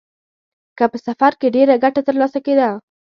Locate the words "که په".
0.77-0.97